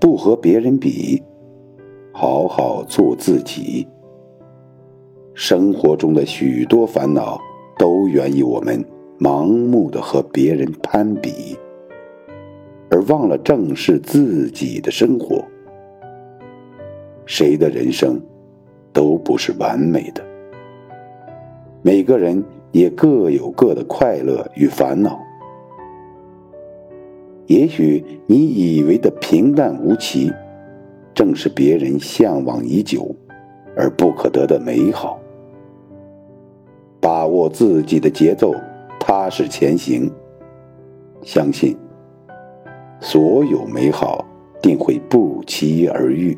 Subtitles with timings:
[0.00, 1.22] 不和别人比，
[2.12, 3.86] 好好做自己。
[5.34, 7.40] 生活中的许多烦恼，
[7.78, 8.84] 都源于我们
[9.18, 11.56] 盲目的和别人攀比，
[12.90, 15.44] 而忘了正视自己的生活。
[17.26, 18.20] 谁的人生
[18.92, 20.22] 都不是完美的，
[21.82, 22.42] 每个人
[22.72, 25.18] 也各有各的快乐与烦恼。
[27.48, 30.30] 也许你以为的平淡无奇，
[31.14, 33.14] 正是别人向往已久
[33.74, 35.18] 而不可得的美好。
[37.00, 38.54] 把握自己的节奏，
[39.00, 40.10] 踏实前行，
[41.22, 41.74] 相信
[43.00, 44.26] 所有美好
[44.60, 46.36] 定会不期而遇。